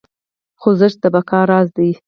[0.61, 1.91] خوځښت د بقا راز دی.